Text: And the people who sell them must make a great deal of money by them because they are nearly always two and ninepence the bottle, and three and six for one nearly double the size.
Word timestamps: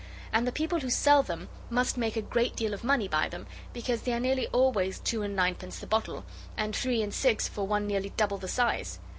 And 0.33 0.47
the 0.47 0.51
people 0.51 0.79
who 0.79 0.89
sell 0.89 1.21
them 1.21 1.47
must 1.69 1.95
make 1.95 2.15
a 2.15 2.23
great 2.23 2.55
deal 2.55 2.73
of 2.73 2.83
money 2.83 3.07
by 3.07 3.29
them 3.29 3.45
because 3.71 4.01
they 4.01 4.13
are 4.13 4.19
nearly 4.19 4.47
always 4.47 4.97
two 4.97 5.21
and 5.21 5.35
ninepence 5.35 5.77
the 5.77 5.85
bottle, 5.85 6.25
and 6.57 6.75
three 6.75 7.03
and 7.03 7.13
six 7.13 7.47
for 7.47 7.67
one 7.67 7.85
nearly 7.85 8.09
double 8.17 8.39
the 8.39 8.47
size. 8.47 8.97